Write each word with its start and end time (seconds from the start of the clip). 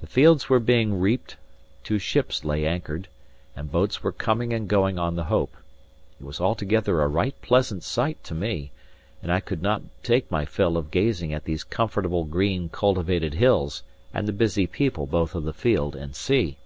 The 0.00 0.06
fields 0.06 0.48
were 0.48 0.60
being 0.60 0.98
reaped; 0.98 1.36
two 1.84 1.98
ships 1.98 2.42
lay 2.42 2.64
anchored, 2.66 3.06
and 3.54 3.70
boats 3.70 4.02
were 4.02 4.12
coming 4.12 4.54
and 4.54 4.66
going 4.66 4.98
on 4.98 5.14
the 5.14 5.24
Hope. 5.24 5.54
It 6.18 6.24
was 6.24 6.40
altogether 6.40 7.02
a 7.02 7.06
right 7.06 7.38
pleasant 7.42 7.82
sight 7.82 8.24
to 8.24 8.34
me; 8.34 8.70
and 9.22 9.30
I 9.30 9.40
could 9.40 9.60
not 9.60 9.82
take 10.02 10.30
my 10.30 10.46
fill 10.46 10.78
of 10.78 10.90
gazing 10.90 11.34
at 11.34 11.44
these 11.44 11.64
comfortable, 11.64 12.24
green, 12.24 12.70
cultivated 12.70 13.34
hills 13.34 13.82
and 14.14 14.26
the 14.26 14.32
busy 14.32 14.66
people 14.66 15.06
both 15.06 15.34
of 15.34 15.44
the 15.44 15.52
field 15.52 15.94
and 15.94 16.16
sea. 16.16 16.56